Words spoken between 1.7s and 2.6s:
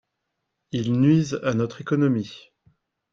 économie.